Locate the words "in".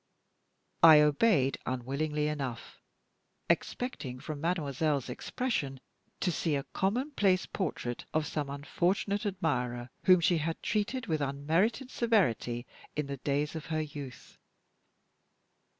12.95-13.05